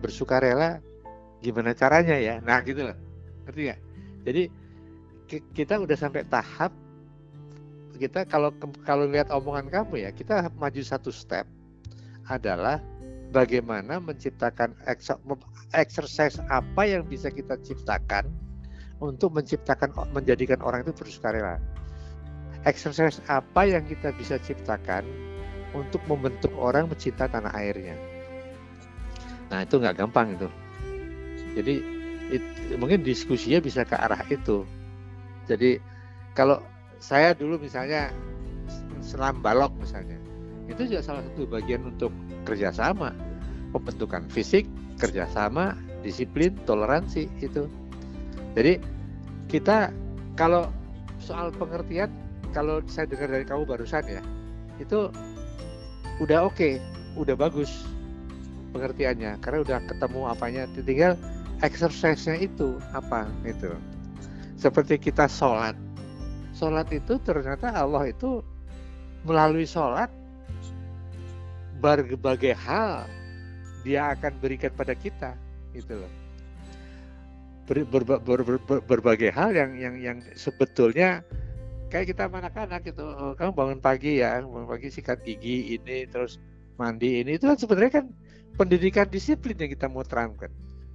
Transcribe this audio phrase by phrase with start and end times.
[0.00, 0.80] bersukarela
[1.44, 2.96] gimana caranya ya nah gitu loh
[3.46, 3.80] ngerti nggak
[4.26, 4.42] jadi
[5.54, 6.74] kita udah sampai tahap
[8.00, 8.50] kita kalau
[8.88, 11.44] kalau lihat omongan kamu ya kita maju satu step
[12.26, 12.80] adalah
[13.30, 14.74] bagaimana menciptakan
[15.76, 18.26] exercise apa yang bisa kita ciptakan
[19.00, 21.56] untuk menciptakan menjadikan orang itu bersukarela.
[22.68, 25.08] Exercise apa yang kita bisa ciptakan
[25.72, 27.96] untuk membentuk orang mencinta tanah airnya.
[29.50, 30.48] Nah itu nggak gampang itu.
[31.58, 31.74] Jadi
[32.30, 32.42] it,
[32.78, 34.62] mungkin diskusinya bisa ke arah itu.
[35.50, 35.82] Jadi
[36.32, 36.62] kalau
[37.02, 38.14] saya dulu misalnya
[39.00, 40.20] selam balok misalnya
[40.70, 42.14] itu juga salah satu bagian untuk
[42.46, 43.10] kerjasama
[43.74, 44.68] pembentukan fisik
[45.00, 45.74] kerjasama
[46.06, 47.66] disiplin toleransi itu
[48.54, 48.78] jadi
[49.50, 49.90] kita
[50.38, 50.70] kalau
[51.18, 52.12] soal pengertian
[52.54, 54.22] kalau saya dengar dari kamu barusan ya
[54.78, 55.10] itu
[56.22, 56.78] udah oke okay,
[57.18, 57.82] udah bagus
[58.70, 61.12] pengertiannya karena udah ketemu apanya tinggal
[61.60, 63.68] exercise-nya itu apa itu
[64.60, 65.72] seperti kita sholat.
[66.52, 68.44] Sholat itu ternyata Allah itu
[69.24, 70.12] melalui sholat
[71.80, 73.08] berbagai hal
[73.80, 75.32] dia akan berikan pada kita
[75.72, 76.12] gitu loh.
[77.64, 81.24] Ber, ber, ber, ber, ber, berbagai hal yang yang yang sebetulnya
[81.88, 86.38] kayak kita anak-anak gitu oh, kamu bangun pagi ya bangun pagi sikat gigi ini terus
[86.78, 88.06] mandi ini itu kan sebenarnya kan
[88.58, 90.50] pendidikan disiplin yang kita mau terangkan.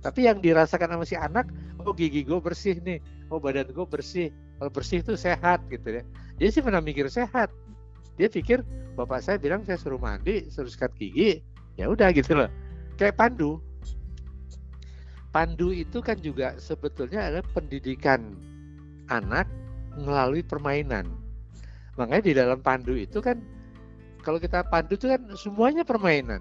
[0.05, 1.49] Tapi yang dirasakan sama si anak
[1.81, 3.01] oh gigi gue bersih nih
[3.33, 4.29] oh badan gue bersih
[4.61, 6.03] kalau bersih itu sehat gitu ya.
[6.37, 7.49] Dia sih pernah mikir sehat.
[8.15, 8.61] Dia pikir
[8.95, 11.41] bapak saya bilang saya suruh mandi suruh sikat gigi
[11.75, 12.49] ya udah gitu loh.
[13.01, 13.57] Kayak pandu.
[15.33, 18.39] Pandu itu kan juga sebetulnya adalah pendidikan
[19.11, 19.49] anak
[19.99, 21.11] melalui permainan.
[21.99, 23.41] Makanya di dalam pandu itu kan
[24.23, 26.39] kalau kita pandu itu kan semuanya permainan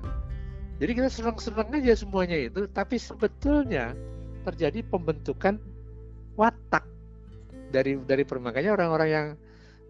[0.83, 3.94] jadi kita senang-senang aja semuanya itu tapi sebetulnya
[4.44, 5.57] terjadi pembentukan
[6.35, 6.85] watak
[7.74, 9.27] dari dari permakanya orang-orang yang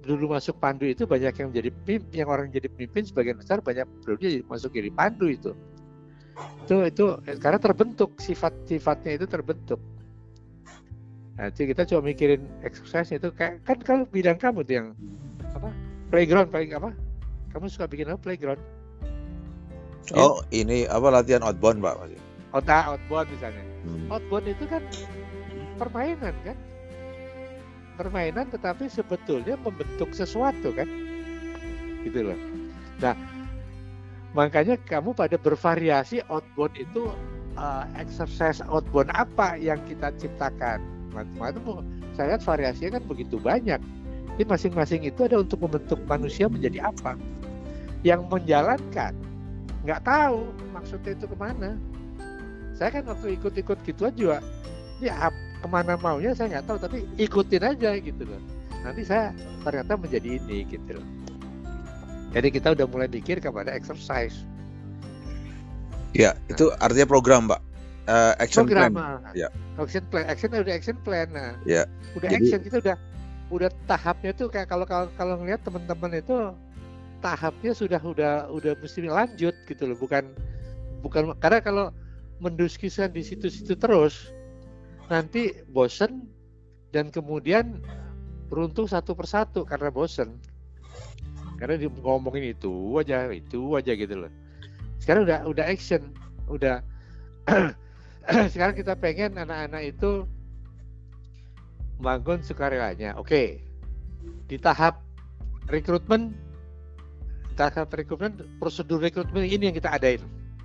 [0.05, 3.89] dulu masuk pandu itu banyak yang menjadi pemimpin, yang orang jadi pemimpin sebagian besar banyak
[4.05, 5.57] dulu jadi masuk jadi pandu itu.
[6.69, 7.05] Itu itu
[7.41, 9.81] karena terbentuk sifat-sifatnya itu terbentuk.
[11.35, 14.89] Nah, jadi kita coba mikirin exercise itu kayak kan kalau bidang kamu tuh yang
[15.57, 15.73] apa
[16.13, 16.95] playground paling apa?
[17.51, 18.61] Kamu suka bikin apa playground?
[20.13, 22.13] Oh, ini apa latihan outbound, Pak?
[22.53, 23.65] Otak outbound misalnya.
[23.89, 24.13] Hmm.
[24.13, 24.83] Outbound itu kan
[25.81, 26.57] permainan kan?
[27.97, 30.87] permainan tetapi sebetulnya membentuk sesuatu kan
[32.03, 32.39] gitu loh
[32.99, 33.15] nah
[34.35, 37.11] makanya kamu pada bervariasi outbound itu
[37.55, 40.83] uh, exercise outbound apa yang kita ciptakan
[41.15, 41.87] macam-macam
[42.19, 43.79] saya lihat variasinya kan begitu banyak
[44.35, 47.15] jadi masing-masing itu ada untuk membentuk manusia menjadi apa
[48.03, 49.15] yang menjalankan
[49.85, 51.77] nggak tahu maksudnya itu ke mana.
[52.75, 54.43] Saya kan waktu ikut-ikut gitu juga
[54.99, 55.11] ini
[55.61, 58.41] ke mana maunya saya nggak tahu tapi ikutin aja gitu loh.
[58.85, 59.33] Nanti saya
[59.65, 61.07] ternyata menjadi ini gitu loh.
[62.35, 64.35] Jadi kita udah mulai mikir kepada exercise.
[66.15, 66.51] Ya nah.
[66.51, 67.61] itu artinya program pak
[68.07, 69.49] uh, action program, plan ya.
[69.81, 71.89] Action plan action udah action plan nah ya.
[72.15, 72.97] Udah jadi, action kita udah
[73.53, 76.37] udah tahapnya tuh kayak kalau kalau kalau ngelihat teman-teman itu
[77.25, 79.97] tahapnya sudah udah udah mesti lanjut gitu loh.
[79.97, 80.37] Bukan
[81.01, 81.87] bukan karena kalau
[82.45, 84.29] mendiskusikan di situ-situ terus
[85.09, 86.29] nanti bosen
[86.93, 87.81] dan kemudian
[88.53, 90.37] runtuh satu persatu karena bosen.
[91.57, 94.33] Karena dia ngomongin itu aja itu aja gitu loh.
[95.01, 96.13] Sekarang udah udah action
[96.53, 96.85] udah
[98.53, 100.29] sekarang kita pengen anak-anak itu
[102.05, 103.17] bangun sukarelanya.
[103.17, 103.65] Oke
[104.45, 105.01] di tahap
[105.73, 106.44] rekrutmen
[107.55, 110.23] tahap rekrutmen prosedur rekrutmen ini yang kita adain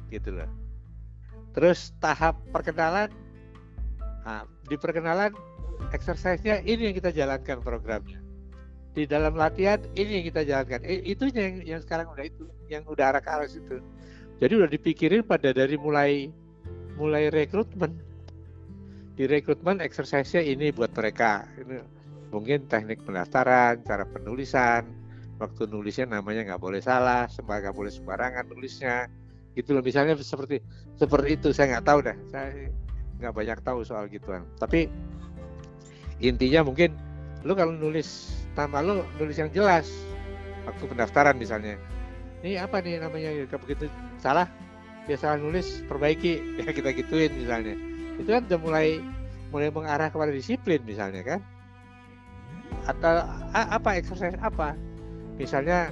[0.10, 0.50] gitu loh
[1.54, 3.10] terus tahap perkenalan
[4.30, 5.34] Nah, di perkenalan
[5.96, 8.20] exercise-nya ini yang kita jalankan programnya.
[8.94, 10.86] Di dalam latihan ini yang kita jalankan.
[10.86, 13.80] Itu yang yang sekarang udah itu, yang udah arah ke arah situ.
[14.38, 16.30] Jadi udah dipikirin pada dari mulai
[17.00, 17.96] mulai rekrutmen.
[19.18, 21.50] Di rekrutmen exercise-nya ini buat mereka.
[21.58, 21.82] Ini
[22.30, 24.86] mungkin teknik pendaftaran, cara penulisan,
[25.40, 29.08] waktu nulisnya namanya nggak boleh salah, nggak boleh sembarangan nulisnya.
[29.56, 30.60] Gitu loh misalnya seperti
[31.00, 32.18] seperti itu saya nggak tahu dah.
[32.30, 32.70] Saya
[33.24, 34.44] nggak banyak tahu soal gituan.
[34.60, 34.92] Tapi
[36.20, 36.94] intinya mungkin
[37.48, 39.88] lu kalau nulis nama lu nulis yang jelas
[40.68, 41.80] waktu pendaftaran misalnya.
[42.44, 43.88] Ini apa nih namanya kalau begitu
[44.20, 44.48] salah
[45.08, 46.44] ya nulis perbaiki.
[46.60, 47.76] Ya kita gituin misalnya.
[48.20, 49.00] Itu kan udah mulai
[49.50, 51.40] mulai mengarah kepada disiplin misalnya kan?
[52.86, 53.24] Atau
[53.56, 54.78] apa exercise apa
[55.40, 55.90] misalnya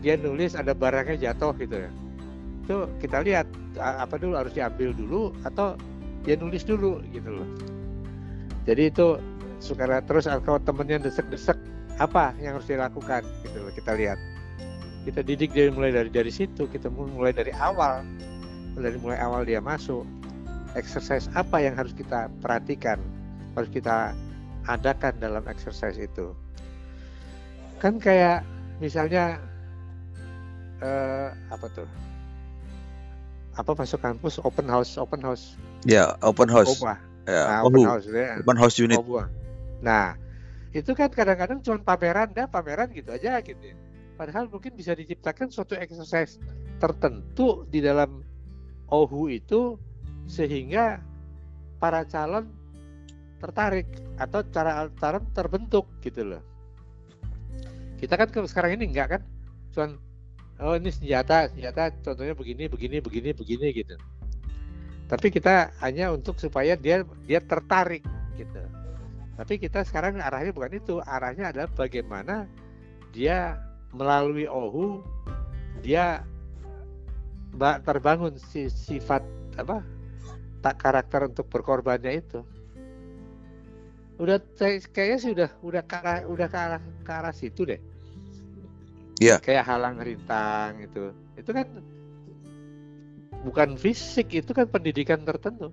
[0.00, 1.90] dia nulis ada barangnya jatuh gitu ya.
[2.64, 5.74] Itu kita lihat apa dulu harus diambil dulu atau
[6.22, 7.48] dia nulis dulu gitu loh.
[8.64, 9.18] Jadi itu
[9.58, 11.58] suka terus kalau temennya desek-desek
[11.98, 14.16] apa yang harus dilakukan gitu loh kita lihat.
[15.04, 18.06] Kita didik dari mulai dari dari situ kita mulai dari awal.
[18.74, 20.02] Dari mulai awal dia masuk
[20.74, 22.98] exercise apa yang harus kita perhatikan
[23.54, 24.12] harus kita
[24.66, 26.34] adakan dalam exercise itu
[27.78, 28.46] kan kayak
[28.78, 29.38] misalnya
[30.82, 31.88] eh, apa tuh?
[33.54, 34.42] Apa masuk kampus?
[34.42, 35.54] Open house open house.
[35.86, 36.80] Ya open house.
[36.80, 36.98] Opa.
[37.24, 38.36] ya nah, open house ya.
[38.42, 38.98] Open house unit.
[39.80, 40.18] Nah
[40.74, 43.78] itu kan kadang-kadang cuma pameran dah pameran gitu aja gitu ya.
[44.18, 46.42] padahal mungkin bisa diciptakan suatu exercise
[46.82, 48.26] tertentu di dalam
[48.90, 49.78] OHU itu
[50.26, 50.98] sehingga
[51.78, 52.50] para calon
[53.38, 53.86] tertarik
[54.18, 56.42] atau cara calon terbentuk gitu loh
[58.04, 59.22] kita kan sekarang ini enggak kan?
[59.72, 59.90] Cuman
[60.60, 63.96] oh ini senjata senjata contohnya begini begini begini begini gitu.
[65.08, 68.04] Tapi kita hanya untuk supaya dia dia tertarik
[68.36, 68.60] gitu.
[69.40, 71.00] Tapi kita sekarang arahnya bukan itu.
[71.00, 72.44] Arahnya adalah bagaimana
[73.16, 73.56] dia
[73.96, 75.00] melalui ohu
[75.80, 76.20] dia
[77.88, 79.24] terbangun si, sifat
[79.56, 79.80] apa
[80.60, 82.44] tak karakter untuk berkorbannya itu.
[84.20, 84.38] Udah
[84.92, 87.93] kayaknya sih udah udah ke arah udah ke arah ke arah situ deh
[89.22, 89.38] Iya.
[89.38, 91.14] Kayak halang rintang itu.
[91.38, 91.66] Itu kan
[93.44, 95.70] bukan fisik, itu kan pendidikan tertentu.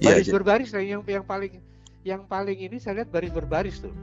[0.00, 1.52] Iya, baris ya, berbaris lah yang yang paling
[2.04, 3.94] yang paling ini saya lihat baris berbaris tuh.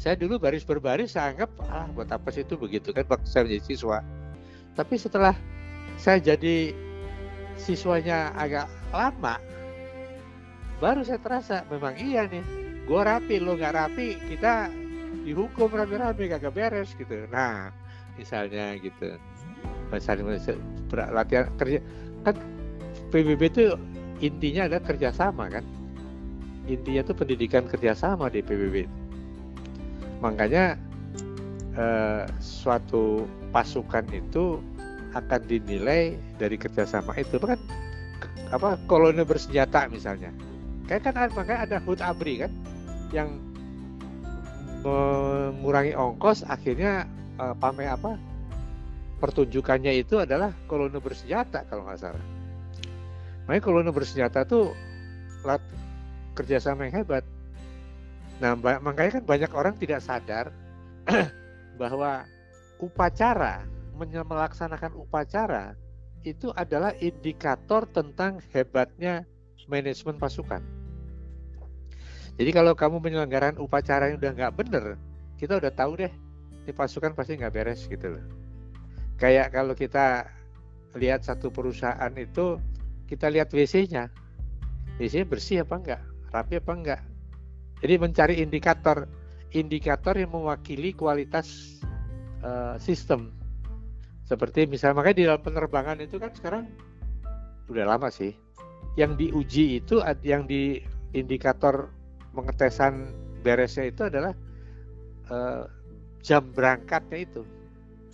[0.00, 3.44] Saya dulu baris berbaris saya anggap ah buat apa sih itu begitu kan waktu saya
[3.46, 3.98] menjadi siswa.
[4.78, 5.34] Tapi setelah
[6.00, 6.72] saya jadi
[7.60, 9.36] siswanya agak lama,
[10.80, 12.40] baru saya terasa memang iya nih,
[12.88, 14.72] gue rapi lo nggak rapi kita
[15.26, 17.26] dihukum rame-rame kagak beres gitu.
[17.28, 17.72] Nah
[18.16, 19.16] misalnya gitu.
[19.98, 20.26] Saling
[21.10, 21.78] latihan kerja
[22.22, 22.36] kan
[23.10, 23.74] PBB itu
[24.22, 25.64] intinya adalah kerjasama kan?
[26.70, 28.86] Intinya itu pendidikan kerjasama di PBB
[30.20, 30.76] makanya
[31.74, 34.60] eh, suatu pasukan itu
[35.16, 37.40] akan dinilai dari kerjasama itu.
[37.40, 37.58] Kan
[38.54, 40.30] apa koloni bersenjata misalnya.
[40.86, 42.52] Kayak kan makanya ada HUT ABRI kan?
[43.10, 43.28] Yang
[44.80, 47.04] mengurangi ongkos akhirnya
[47.36, 48.16] uh, pame apa
[49.20, 52.24] pertunjukannya itu adalah koloni bersenjata kalau nggak salah.
[53.44, 54.72] Makanya koloni bersenjata tuh
[55.44, 55.60] lat,
[56.32, 57.24] kerjasama yang hebat.
[58.40, 60.48] Nah makanya kan banyak orang tidak sadar
[61.80, 62.24] bahwa
[62.80, 63.68] upacara
[64.00, 65.76] melaksanakan upacara
[66.24, 69.28] itu adalah indikator tentang hebatnya
[69.68, 70.79] manajemen pasukan.
[72.36, 74.84] Jadi kalau kamu penyelenggaraan upacara yang udah nggak bener,
[75.40, 76.12] kita udah tahu deh,
[76.64, 78.24] di pasukan pasti nggak beres gitu loh.
[79.20, 80.28] Kayak kalau kita
[80.96, 82.56] lihat satu perusahaan itu,
[83.10, 84.08] kita lihat WC-nya,
[84.96, 87.00] WC bersih apa enggak, rapi apa enggak.
[87.80, 89.08] Jadi mencari indikator,
[89.56, 91.80] indikator yang mewakili kualitas
[92.44, 93.32] uh, sistem.
[94.28, 96.64] Seperti misalnya makanya di dalam penerbangan itu kan sekarang
[97.72, 98.36] udah lama sih.
[98.94, 100.84] Yang diuji itu yang di
[101.16, 101.90] indikator
[102.34, 103.10] pengetesan
[103.40, 104.32] beresnya itu adalah
[105.32, 105.66] uh,
[106.20, 107.42] jam berangkatnya itu.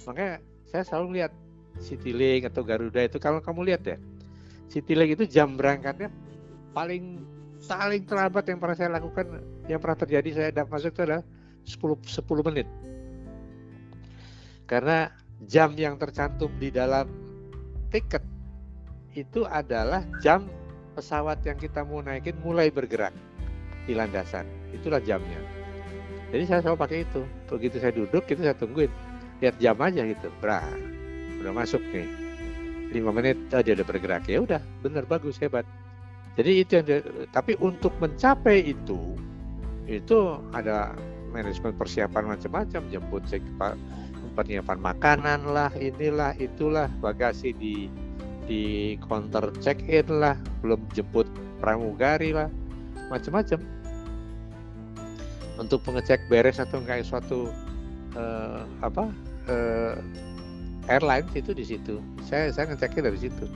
[0.06, 1.32] Makanya saya selalu lihat
[1.82, 3.96] Citylink atau Garuda itu kalau kamu lihat ya,
[4.72, 6.08] Citylink itu jam berangkatnya
[6.72, 7.20] paling
[7.66, 9.26] paling terlambat yang pernah saya lakukan,
[9.66, 11.24] yang pernah terjadi saya dapat masuk itu adalah
[11.66, 12.68] 10 10 menit.
[14.66, 15.10] Karena
[15.46, 17.06] jam yang tercantum di dalam
[17.92, 18.24] tiket
[19.16, 20.48] itu adalah jam
[20.96, 23.12] pesawat yang kita mau naikin mulai bergerak
[23.86, 24.44] di landasan.
[24.74, 25.38] Itulah jamnya.
[26.34, 27.22] Jadi saya selalu pakai itu.
[27.46, 28.90] Begitu saya duduk, itu saya tungguin.
[29.40, 30.28] Lihat jam aja gitu.
[30.42, 30.60] Bra,
[31.40, 32.08] udah masuk nih.
[32.92, 34.26] 5 menit, oh, dia udah bergerak.
[34.26, 35.66] Ya udah, benar bagus, hebat.
[36.36, 37.00] Jadi itu yang dia,
[37.32, 39.16] tapi untuk mencapai itu,
[39.88, 40.92] itu ada
[41.32, 43.24] manajemen persiapan macam-macam, jemput
[44.36, 47.88] penyiapan makanan lah, inilah, itulah, bagasi di
[48.44, 51.24] di counter check in lah, belum jemput
[51.58, 52.52] pramugari lah,
[53.08, 53.64] macam-macam
[55.56, 57.48] untuk mengecek beres atau enggak suatu
[58.16, 59.08] uh, apa
[59.48, 59.96] uh,
[60.86, 61.98] airlines itu di situ.
[62.24, 63.46] Saya saya ngeceknya dari situ.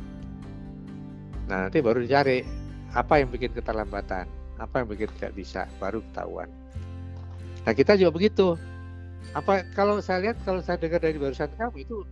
[1.47, 2.43] Nah nanti baru dicari
[2.95, 4.27] apa yang bikin keterlambatan,
[4.59, 6.49] apa yang bikin tidak bisa, baru ketahuan.
[7.67, 8.57] Nah kita juga begitu.
[9.37, 12.03] Apa kalau saya lihat kalau saya dengar dari barusan kamu itu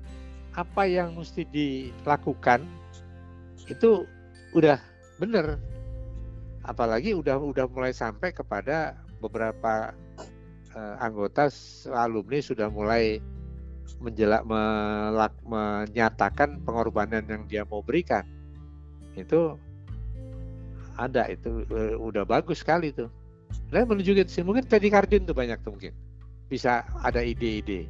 [0.54, 2.62] apa yang mesti dilakukan
[3.66, 4.06] itu
[4.56, 4.80] udah
[5.18, 5.60] benar
[6.64, 9.92] apalagi udah udah mulai sampai kepada beberapa
[10.74, 11.50] uh, anggota
[11.92, 13.18] alumni sudah mulai
[13.98, 18.22] menjelak melak, menyatakan pengorbanan yang dia mau berikan.
[19.18, 19.58] Itu
[20.98, 23.10] ada itu uh, udah bagus sekali tuh
[23.68, 25.92] dan menunjukin sih mungkin Teddy Cardin tuh banyak tuh mungkin.
[26.48, 27.84] Bisa ada ide-ide.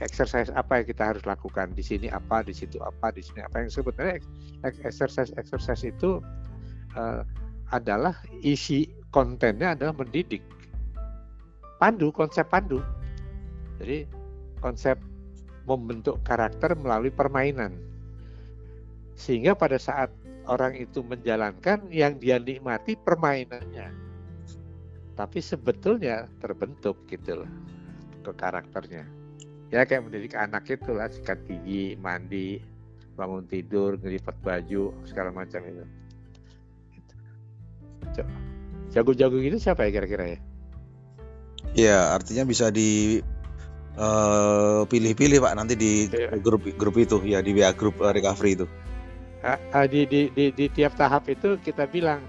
[0.00, 1.76] Exercise apa yang kita harus lakukan?
[1.76, 3.62] Di sini apa di situ apa di sini apa?
[3.62, 4.18] Yang sebenarnya
[4.82, 6.18] exercise exercise itu
[6.98, 7.22] uh,
[7.70, 10.42] adalah isi kontennya adalah mendidik.
[11.78, 12.78] Pandu konsep pandu.
[13.82, 14.06] Jadi
[14.62, 14.96] konsep
[15.66, 17.74] membentuk karakter melalui permainan.
[19.14, 20.08] Sehingga pada saat
[20.48, 23.92] orang itu menjalankan yang dia nikmati permainannya.
[25.18, 27.50] Tapi sebetulnya terbentuk gitu loh
[28.24, 29.04] ke karakternya.
[29.70, 32.58] Ya kayak mendidik anak itu lah sikat gigi mandi
[33.14, 35.84] bangun tidur ngelipat baju segala macam itu
[38.90, 40.38] jago-jago gitu siapa ya kira-kira ya?
[41.74, 43.22] Ya artinya bisa di
[43.94, 46.34] uh, pilih-pilih pak nanti di ya.
[46.42, 47.22] grup grup itu.
[47.22, 48.66] Ya di WA grup uh, recovery itu.
[49.40, 52.20] Uh, di, di, di, di tiap tahap itu kita bilang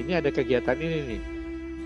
[0.00, 1.22] ini ada kegiatan ini nih.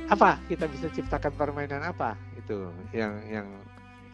[0.08, 2.16] Apa kita bisa ciptakan permainan apa?
[2.36, 3.48] Itu yang yang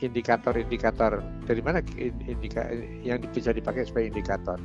[0.02, 1.22] indikator-indikator.
[1.46, 1.78] Dari mana
[2.26, 2.66] indika
[3.02, 4.58] yang bisa dipakai sebagai indikator.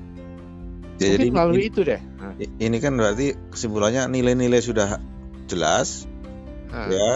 [1.00, 2.01] Ya, Mungkin jadi melalui ini, itu deh.
[2.60, 5.00] Ini kan berarti kesimpulannya nilai-nilai sudah
[5.48, 6.06] jelas,
[6.75, 6.91] ha.
[6.91, 7.12] ya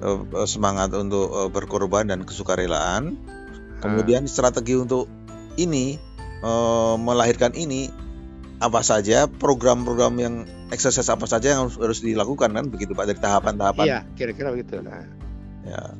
[0.00, 3.18] eh, eh, semangat untuk eh, berkorban dan kesukarelaan.
[3.82, 5.06] Kemudian strategi untuk
[5.60, 6.00] ini
[6.96, 7.90] melahirkan ini
[8.62, 10.34] apa saja program-program yang
[10.70, 13.84] exercise apa saja yang harus, harus dilakukan kan begitu pak dari tahapan-tahapan.
[13.84, 14.80] Iya kira-kira begitu.
[14.80, 15.04] Nah.
[15.66, 15.92] Ya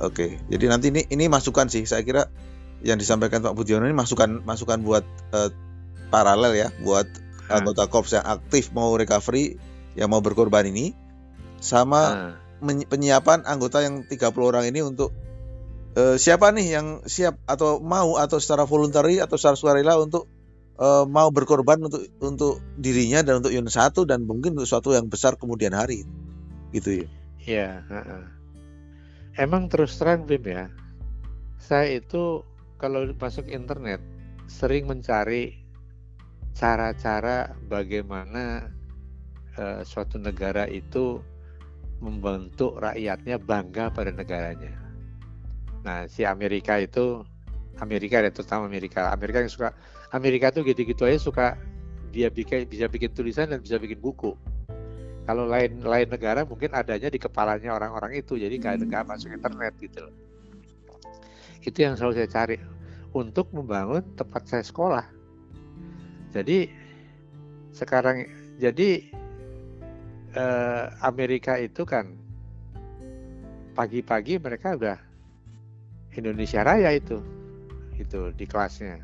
[0.00, 1.84] Oke, jadi nanti ini ini masukan sih.
[1.84, 2.32] Saya kira
[2.80, 5.04] yang disampaikan Pak Budiono ini masukan masukan buat
[5.36, 5.52] uh,
[6.08, 7.52] paralel ya, buat hmm.
[7.52, 9.60] anggota korps yang aktif mau recovery,
[9.94, 10.96] yang mau berkorban ini,
[11.60, 12.32] sama
[12.64, 12.88] hmm.
[12.88, 15.12] penyiapan anggota yang 30 orang ini untuk
[16.00, 20.24] uh, siapa nih yang siap atau mau atau secara voluntary atau secara sukarela untuk
[20.80, 25.12] uh, mau berkorban untuk untuk dirinya dan untuk unit satu dan mungkin untuk suatu yang
[25.12, 26.08] besar kemudian hari,
[26.72, 27.06] gitu ya.
[27.40, 27.70] Iya.
[27.84, 28.40] Uh -uh
[29.40, 30.68] emang terus terang Bim ya
[31.60, 32.42] saya itu
[32.80, 34.00] kalau masuk internet
[34.50, 35.59] sering mencari
[36.54, 38.68] cara-cara bagaimana
[39.56, 41.22] uh, suatu negara itu
[42.00, 44.72] membentuk rakyatnya bangga pada negaranya.
[45.84, 47.24] Nah, si Amerika itu
[47.80, 49.12] Amerika ya terutama Amerika.
[49.12, 49.68] Amerika yang suka
[50.12, 51.46] Amerika tuh gitu-gitu aja suka
[52.10, 54.34] dia bikin bisa bikin tulisan dan bisa bikin buku.
[55.24, 59.72] Kalau lain lain negara mungkin adanya di kepalanya orang-orang itu, jadi nggak nggak masuk internet
[59.78, 60.14] gitu loh.
[61.62, 62.56] Itu yang selalu saya cari
[63.14, 65.19] untuk membangun tempat saya sekolah.
[66.30, 66.70] Jadi
[67.74, 68.26] sekarang
[68.58, 68.90] jadi
[70.34, 72.14] eh, Amerika itu kan
[73.74, 74.98] pagi-pagi mereka udah
[76.14, 77.18] Indonesia Raya itu
[77.98, 79.02] itu di kelasnya.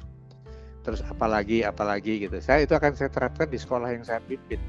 [0.86, 2.38] Terus apalagi apalagi gitu.
[2.38, 4.62] Saya itu akan saya terapkan di sekolah yang saya pimpin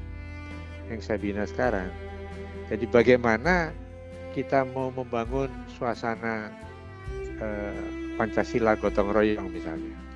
[0.90, 1.90] yang saya bina sekarang.
[2.66, 3.70] Jadi bagaimana
[4.34, 5.48] kita mau membangun
[5.78, 6.50] suasana
[7.38, 7.86] eh,
[8.18, 10.07] Pancasila gotong royong misalnya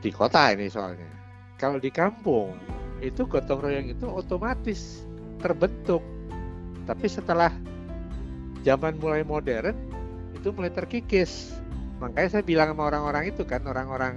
[0.00, 1.08] di kota ini soalnya.
[1.60, 2.56] Kalau di kampung
[3.04, 5.04] itu gotong royong itu otomatis
[5.40, 6.00] terbentuk.
[6.88, 7.52] Tapi setelah
[8.64, 9.76] zaman mulai modern
[10.36, 11.52] itu mulai terkikis.
[12.00, 14.16] Makanya saya bilang sama orang-orang itu kan orang-orang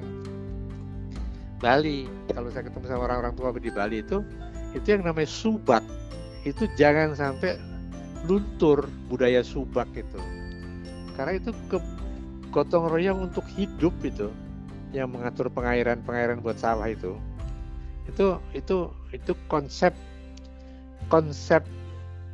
[1.59, 2.07] Bali.
[2.31, 4.23] Kalau saya ketemu sama orang-orang tua di Bali itu
[4.73, 5.85] itu yang namanya subak
[6.43, 7.55] itu jangan sampai
[8.25, 10.19] luntur budaya subak itu
[11.15, 11.77] karena itu ke
[12.49, 14.33] gotong royong untuk hidup itu
[14.93, 17.17] yang mengatur pengairan pengairan buat sawah itu
[18.05, 19.91] itu itu itu konsep
[21.09, 21.65] konsep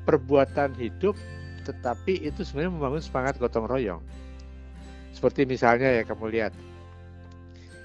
[0.03, 1.15] perbuatan hidup
[1.63, 4.03] tetapi itu sebenarnya membangun semangat gotong royong
[5.15, 6.53] seperti misalnya ya kamu lihat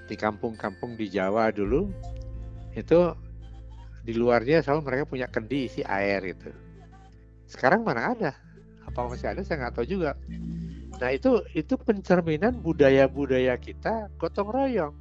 [0.05, 1.89] di kampung-kampung di Jawa dulu
[2.75, 3.15] itu
[4.05, 6.53] di luarnya selalu mereka punya kendi isi air gitu.
[7.49, 8.33] Sekarang mana ada?
[8.85, 9.41] Apa masih ada?
[9.41, 10.13] Saya nggak tahu juga.
[11.01, 14.95] Nah itu itu pencerminan budaya-budaya kita gotong royong.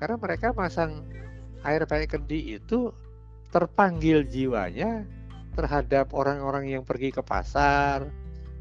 [0.00, 1.04] Karena mereka masang
[1.60, 2.88] air pakai kendi itu
[3.52, 5.04] terpanggil jiwanya
[5.52, 8.08] terhadap orang-orang yang pergi ke pasar,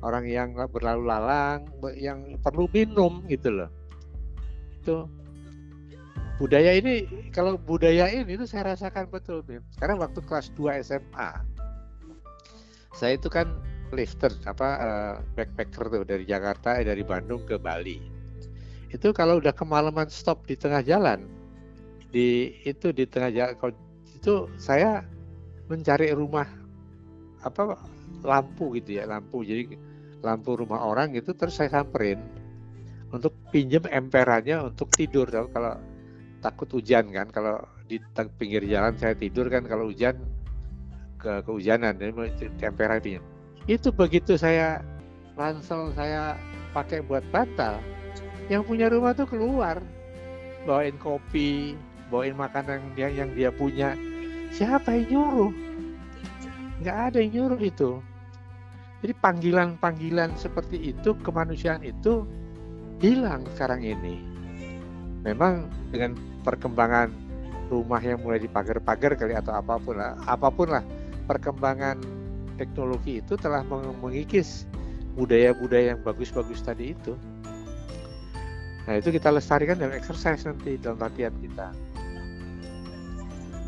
[0.03, 1.63] orang yang berlalu lalang,
[1.95, 3.71] yang perlu minum gitu loh.
[4.83, 5.07] Itu
[6.39, 9.63] budaya ini kalau budaya ini itu saya rasakan betul Bim.
[9.71, 11.31] Sekarang waktu kelas 2 SMA
[12.99, 13.47] saya itu kan
[13.93, 17.98] lifter apa uh, backpacker tuh dari Jakarta eh, dari Bandung ke Bali.
[18.89, 21.25] Itu kalau udah kemalaman stop di tengah jalan
[22.10, 23.74] di itu di tengah jalan kalau
[24.10, 25.05] itu saya
[25.69, 26.50] mencari rumah
[27.46, 27.77] apa
[28.25, 29.46] lampu gitu ya lampu.
[29.46, 29.77] Jadi
[30.19, 32.19] lampu rumah orang gitu terus saya samperin
[33.13, 35.29] untuk pinjam emperannya untuk tidur.
[35.29, 35.77] Kalau
[36.39, 37.98] takut hujan kan kalau di
[38.38, 40.15] pinggir jalan saya tidur kan kalau hujan
[41.19, 42.13] ke kehujanan jadi
[42.55, 43.25] tempera pinjam
[43.69, 44.81] itu begitu saya
[45.38, 46.33] ransel saya
[46.73, 47.77] pakai buat bantal.
[48.49, 49.77] Yang punya rumah tuh keluar.
[50.65, 51.77] Bawain kopi
[52.09, 53.93] bawain makanan yang yang dia punya.
[54.49, 55.53] Siapa yang nyuruh?
[56.81, 57.91] Nggak ada yang nyuruh itu.
[58.99, 62.25] Jadi panggilan-panggilan seperti itu kemanusiaan itu
[62.99, 64.19] hilang sekarang ini.
[65.23, 67.13] Memang dengan perkembangan
[67.69, 70.81] rumah yang mulai dipagar-pagar kali atau apa pun lah apa pun lah
[71.29, 72.01] perkembangan
[72.59, 73.63] teknologi itu telah
[74.03, 74.67] mengikis
[75.15, 77.15] budaya-budaya yang bagus-bagus tadi itu.
[78.83, 81.71] Nah itu kita lestarikan dalam exercise nanti dalam latihan kita.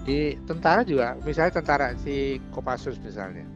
[0.03, 3.47] Di tentara juga misalnya tentara si Kopassus misalnya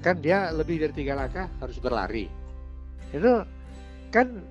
[0.00, 2.28] kan dia lebih dari tiga langkah harus berlari.
[3.14, 3.44] Itu
[4.12, 4.44] kan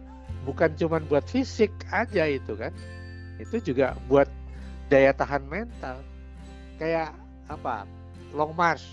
[0.47, 2.71] bukan cuma buat fisik aja itu kan
[3.41, 4.29] itu juga buat
[4.87, 5.99] daya tahan mental.
[6.79, 7.11] Kayak
[7.51, 7.83] apa?
[8.31, 8.85] Long march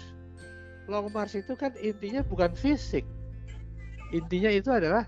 [0.86, 3.02] long march itu kan intinya bukan fisik.
[4.14, 5.06] Intinya itu adalah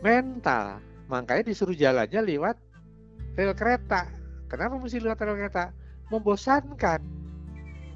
[0.00, 0.80] mental.
[1.08, 2.56] Makanya disuruh jalannya lewat
[3.36, 4.08] rel kereta.
[4.48, 5.72] Kenapa mesti lewat rel kereta?
[6.08, 7.00] Membosankan.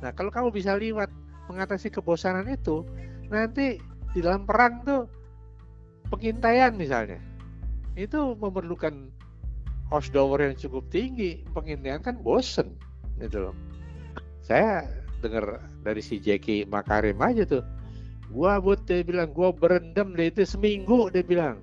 [0.05, 1.09] Nah kalau kamu bisa lewat
[1.49, 2.85] mengatasi kebosanan itu
[3.33, 3.81] nanti
[4.13, 5.09] di dalam perang tuh
[6.13, 7.21] pengintaian misalnya
[7.97, 9.13] itu memerlukan
[9.89, 11.45] horsepower yang cukup tinggi.
[11.57, 12.77] Pengintaian kan bosen
[13.19, 13.57] gitu loh.
[14.45, 14.85] Saya
[15.19, 17.65] dengar dari si Jackie Makarim aja tuh.
[18.29, 21.59] Gua buat dia bilang gua berendam deh itu seminggu dia bilang.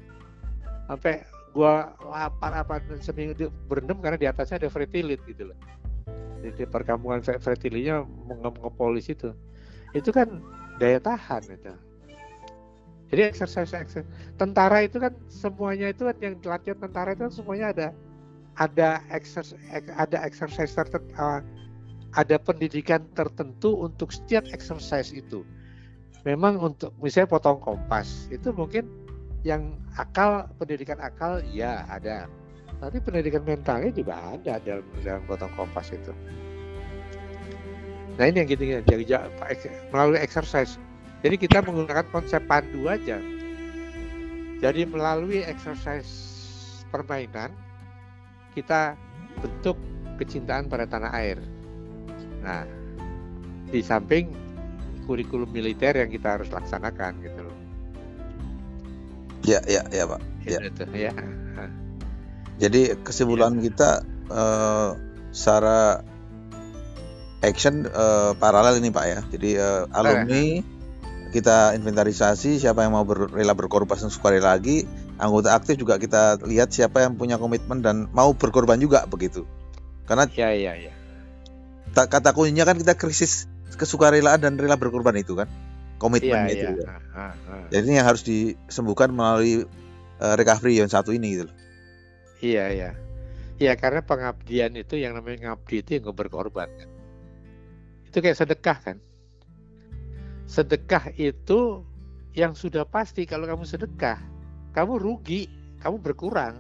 [0.90, 5.58] Sampai gua lapar apa seminggu dia berendam karena di atasnya ada fertilit gitu loh.
[6.46, 8.06] Di perkampungan fertilinya
[8.44, 9.34] ngepolis itu
[9.96, 10.44] itu kan
[10.78, 11.74] daya tahan itu.
[13.14, 14.10] Jadi exercise, exercise.
[14.36, 17.88] Tentara itu kan semuanya itu kan yang latihan tentara itu kan semuanya ada
[18.60, 19.56] ada exercise
[19.96, 21.40] ada exercise tertentu, uh,
[22.16, 25.44] ada pendidikan tertentu untuk setiap exercise itu.
[26.24, 28.90] Memang untuk misalnya potong kompas itu mungkin
[29.46, 32.26] yang akal pendidikan akal ya ada.
[32.82, 36.12] Tapi pendidikan mentalnya juga ada dalam dalam potong kompas itu.
[38.16, 39.04] Nah ini yang kita jadi
[39.92, 40.80] melalui exercise.
[41.22, 43.20] Jadi kita menggunakan konsep pandu aja.
[44.64, 46.10] Jadi melalui exercise
[46.90, 47.52] permainan
[48.56, 48.96] kita
[49.44, 49.76] bentuk
[50.16, 51.38] kecintaan pada tanah air.
[52.46, 52.62] Nah,
[53.74, 54.30] di samping
[55.10, 57.58] kurikulum militer yang kita harus laksanakan gitu loh.
[59.46, 60.22] Ya, ya, ya, Pak.
[60.46, 60.60] Ya.
[60.62, 61.14] Itu, ya.
[62.56, 63.62] Jadi kesimpulan ya.
[63.68, 63.90] kita
[64.32, 64.96] uh,
[65.36, 66.06] secara
[67.44, 69.20] action uh, paralel ini Pak ya.
[69.30, 70.64] Jadi uh, alumni
[71.36, 74.88] kita inventarisasi siapa yang mau ber, rela berkorban sukarela lagi
[75.20, 79.44] anggota aktif juga kita lihat siapa yang punya komitmen dan mau berkorban juga begitu.
[80.08, 80.94] Karena ya ya ya.
[81.96, 83.48] Kata kuncinya kan kita krisis
[83.80, 85.48] kesukarelaan dan rela berkorban itu kan
[85.96, 86.68] komitmen ya, itu.
[86.68, 86.84] Ya.
[86.84, 86.96] Ya.
[87.16, 87.56] Ha, ha.
[87.72, 89.64] Jadi ini yang harus disembuhkan melalui
[90.20, 91.54] uh, recovery yang satu ini gitu.
[92.44, 92.92] Iya iya.
[93.56, 96.90] Iya karena pengabdian itu yang namanya ngabdi itu yang berkorban kan.
[98.12, 98.98] Itu kayak sedekah kan.
[100.46, 101.88] Sedekah itu
[102.36, 104.20] yang sudah pasti kalau kamu sedekah
[104.76, 105.48] kamu rugi,
[105.80, 106.60] kamu berkurang.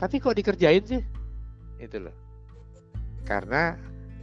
[0.00, 1.02] Tapi kok dikerjain sih?
[1.76, 2.16] Itu loh.
[3.28, 3.76] Karena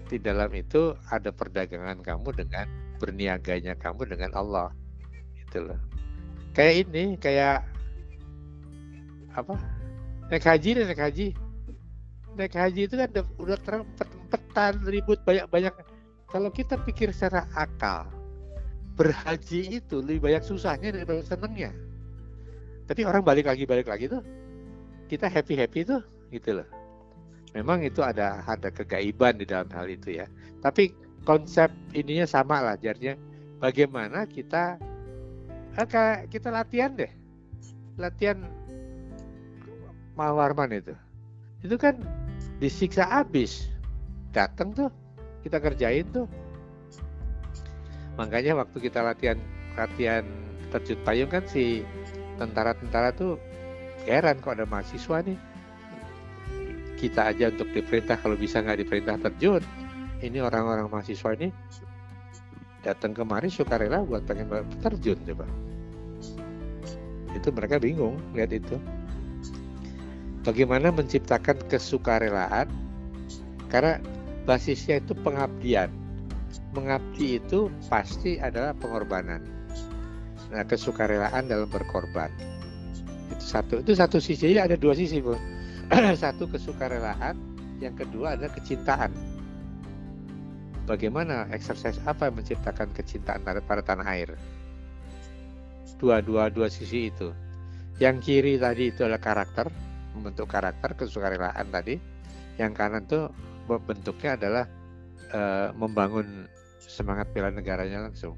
[0.09, 2.65] di dalam itu ada perdagangan kamu dengan
[2.97, 4.69] berniaganya kamu dengan Allah.
[5.39, 5.79] Itu loh.
[6.53, 7.65] Kayak ini, kayak
[9.33, 9.57] apa?
[10.29, 11.27] Naik haji naik haji.
[12.37, 13.09] Naik haji itu kan
[13.41, 13.83] udah terang
[14.29, 15.73] petan ribut banyak-banyak.
[16.29, 18.09] Kalau kita pikir secara akal,
[18.93, 21.73] berhaji itu lebih banyak susahnya daripada senengnya
[22.85, 24.21] tapi orang balik lagi balik lagi tuh
[25.07, 26.67] kita happy happy tuh gitu loh
[27.53, 30.25] memang itu ada ada kegaiban di dalam hal itu ya.
[30.59, 30.91] Tapi
[31.23, 33.15] konsep ininya sama lah jadinya
[33.61, 34.77] bagaimana kita
[35.77, 37.09] eh, kita latihan deh.
[38.01, 38.41] Latihan
[40.13, 40.93] Mawarman itu.
[41.65, 41.97] Itu kan
[42.61, 43.69] disiksa abis
[44.33, 44.89] datang tuh
[45.45, 46.29] kita kerjain tuh.
[48.17, 49.37] Makanya waktu kita latihan
[49.73, 50.25] latihan
[50.69, 51.81] terjun payung kan si
[52.37, 53.37] tentara-tentara tuh
[54.05, 55.37] heran kok ada mahasiswa nih
[57.03, 59.59] kita aja untuk diperintah kalau bisa nggak diperintah terjun
[60.23, 61.51] ini orang-orang mahasiswa ini
[62.79, 64.47] datang kemari sukarela buat pengen
[64.79, 65.43] terjun coba
[67.35, 68.79] itu mereka bingung lihat itu
[70.47, 72.71] bagaimana menciptakan kesukarelaan
[73.67, 73.99] karena
[74.47, 75.91] basisnya itu pengabdian
[76.71, 79.43] mengabdi itu pasti adalah pengorbanan
[80.53, 82.29] nah, kesukarelaan dalam berkorban.
[83.33, 83.73] Itu satu.
[83.81, 85.33] Itu satu sisi ada dua sisi, Bu.
[86.23, 87.35] satu kesukarelaan,
[87.83, 89.11] yang kedua adalah kecintaan.
[90.83, 94.35] Bagaimana exercise apa yang menciptakan kecintaan pada, tanah air?
[95.99, 97.31] Dua, dua, sisi itu.
[98.03, 99.71] Yang kiri tadi itu adalah karakter,
[100.11, 101.95] membentuk karakter kesukarelaan tadi.
[102.59, 103.31] Yang kanan tuh
[103.67, 104.65] bentuknya adalah
[105.31, 106.51] uh, membangun
[106.83, 108.35] semangat bela negaranya langsung.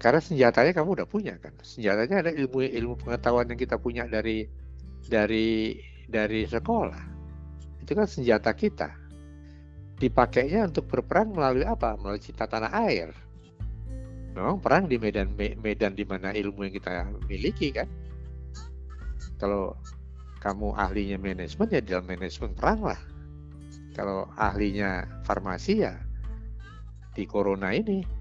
[0.00, 1.52] Karena senjatanya kamu udah punya kan.
[1.60, 4.48] Senjatanya ada ilmu ilmu pengetahuan yang kita punya dari
[5.04, 5.76] dari
[6.08, 7.04] dari sekolah.
[7.84, 8.88] Itu kan senjata kita.
[10.00, 12.00] Dipakainya untuk berperang melalui apa?
[12.00, 13.12] Melalui cinta tanah air.
[14.32, 17.88] Memang perang di medan medan di mana ilmu yang kita miliki kan.
[19.36, 19.76] Kalau
[20.40, 23.00] kamu ahlinya manajemen ya dalam manajemen perang lah.
[23.92, 25.92] Kalau ahlinya farmasi ya
[27.12, 28.19] di corona ini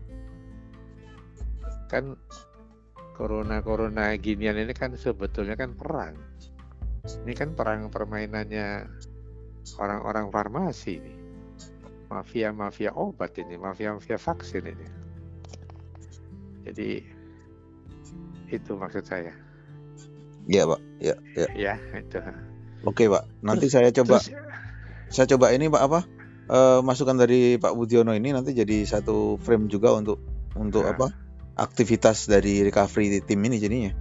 [1.89, 2.13] kan
[3.17, 6.15] corona corona ginian ini kan sebetulnya kan perang.
[7.03, 8.85] Ini kan perang permainannya
[9.81, 11.13] orang-orang farmasi ini.
[12.09, 14.87] Mafia mafia obat ini mafia mafia vaksin ini.
[16.69, 16.89] Jadi
[18.53, 19.33] itu maksud saya.
[20.45, 20.81] Iya pak.
[21.01, 22.17] Ya ya ya itu.
[22.85, 23.25] Oke pak.
[23.41, 24.31] Nanti terus, saya coba terus,
[25.09, 25.99] saya coba ini pak apa
[26.49, 30.19] uh, masukan dari Pak Budiono ini nanti jadi satu frame juga untuk
[30.57, 30.97] untuk nah.
[30.97, 31.07] apa
[31.59, 33.91] aktivitas dari recovery tim ini jadinya.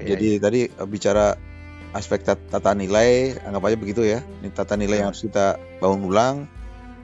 [0.00, 0.40] Ya, Jadi ya.
[0.40, 1.36] tadi eh, bicara
[1.92, 4.24] aspek tata nilai, anggap aja begitu ya.
[4.40, 5.00] Ini tata nilai ya.
[5.04, 6.36] yang harus kita bangun ulang,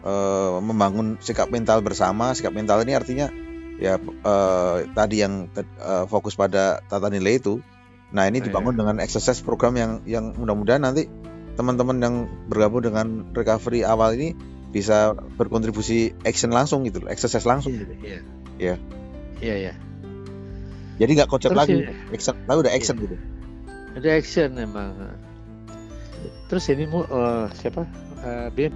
[0.01, 2.33] uh, membangun sikap mental bersama.
[2.33, 3.29] Sikap mental ini artinya
[3.79, 7.61] ya uh, tadi yang uh, fokus pada tata nilai itu.
[8.17, 8.79] Nah ini iya, dibangun ya.
[8.81, 11.05] dengan exercise program yang yang mudah-mudahan nanti
[11.61, 12.15] teman-teman yang
[12.49, 14.33] bergabung dengan recovery awal ini
[14.73, 17.93] bisa berkontribusi action langsung gitu, exercise langsung gitu.
[18.01, 18.21] Iya.
[18.57, 18.75] Ya.
[19.39, 19.75] Iya ya.
[20.99, 23.03] Jadi nggak konsep Terus lagi, ya, action, tapi udah action iya.
[23.07, 23.17] gitu.
[23.99, 24.91] Ada action emang.
[26.51, 27.87] Terus ini mau uh, siapa?
[28.19, 28.75] Uh, Bim.